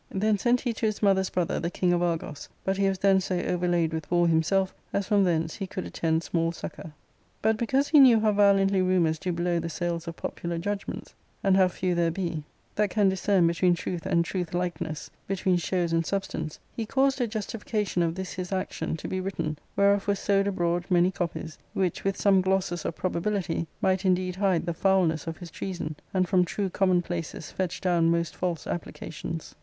Then 0.09 0.39
sent 0.39 0.61
he 0.61 0.73
^^ 0.73 0.75
to 0.77 0.87
his 0.87 1.03
mother's 1.03 1.29
brother 1.29 1.59
the 1.59 1.69
king 1.69 1.93
of 1.93 2.01
Argos, 2.01 2.49
but 2.63 2.77
he 2.77 2.89
was 2.89 2.97
then 2.97 3.21
so 3.21 3.37
over 3.37 3.67
laid 3.67 3.93
with 3.93 4.09
war 4.09 4.27
himself 4.27 4.73
as 4.91 5.05
from 5.05 5.23
thence 5.25 5.53
he 5.57 5.67
could 5.67 5.85
attend 5.85 6.23
small 6.23 6.51
succour. 6.51 6.93
But, 7.43 7.55
because 7.55 7.89
he 7.89 7.99
knew 7.99 8.19
how 8.19 8.31
violently 8.31 8.81
rumours 8.81 9.19
do 9.19 9.31
blow 9.31 9.59
the 9.59 9.69
sails 9.69 10.07
of 10.07 10.15
popular 10.15 10.57
judgments, 10.57 11.13
and 11.43 11.55
how 11.55 11.67
few 11.67 11.93
there 11.93 12.09
be 12.09 12.43
that 12.73 12.89
C2m 12.89 12.97
ARCADIA.Sook 12.97 12.97
IIL 12.97 13.03
261. 13.11 13.11
discern 13.11 13.47
between 13.47 13.75
truth 13.75 14.05
and 14.07 14.25
truth 14.25 14.53
likeness, 14.55 15.11
between 15.27 15.57
shows 15.57 15.93
and 15.93 16.03
substance, 16.03 16.59
he 16.75 16.87
caused 16.87 17.21
a 17.21 17.27
justification 17.27 18.01
of 18.01 18.15
this 18.15 18.33
his 18.33 18.51
action 18.51 18.97
to 18.97 19.07
be 19.07 19.21
written, 19.21 19.59
whereof 19.75 20.07
were 20.07 20.15
sowed 20.15 20.47
abroad 20.47 20.83
many 20.89 21.11
copies, 21.11 21.59
which, 21.73 22.03
with 22.03 22.17
some 22.17 22.41
glosses 22.41 22.85
of 22.85 22.95
probability, 22.95 23.67
might 23.81 24.03
indeed 24.03 24.37
hide 24.37 24.65
the 24.65 24.73
foulness 24.73 25.27
of 25.27 25.37
his 25.37 25.51
treason, 25.51 25.95
and 26.11 26.27
from 26.27 26.43
true 26.43 26.71
common 26.71 27.03
places 27.03 27.51
fetch 27.51 27.79
down 27.79 28.09
most 28.09 28.35
false 28.35 28.65
applications. 28.65 29.53